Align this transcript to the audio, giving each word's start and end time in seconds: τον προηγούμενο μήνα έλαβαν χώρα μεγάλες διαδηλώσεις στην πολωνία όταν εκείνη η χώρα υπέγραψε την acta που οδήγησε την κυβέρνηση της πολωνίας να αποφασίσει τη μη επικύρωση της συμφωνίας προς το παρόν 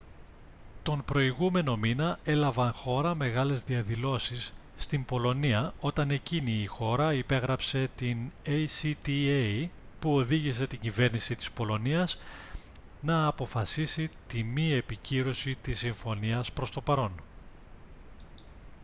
τον 0.83 1.03
προηγούμενο 1.05 1.77
μήνα 1.77 2.19
έλαβαν 2.23 2.73
χώρα 2.73 3.15
μεγάλες 3.15 3.63
διαδηλώσεις 3.63 4.53
στην 4.77 5.05
πολωνία 5.05 5.73
όταν 5.79 6.11
εκείνη 6.11 6.51
η 6.51 6.65
χώρα 6.65 7.13
υπέγραψε 7.13 7.89
την 7.95 8.31
acta 8.45 9.67
που 9.99 10.15
οδήγησε 10.15 10.67
την 10.67 10.79
κυβέρνηση 10.79 11.35
της 11.35 11.51
πολωνίας 11.51 12.17
να 13.01 13.25
αποφασίσει 13.25 14.09
τη 14.27 14.43
μη 14.43 14.71
επικύρωση 14.71 15.57
της 15.61 15.77
συμφωνίας 15.79 16.51
προς 16.51 16.71
το 16.71 16.81
παρόν 16.81 17.11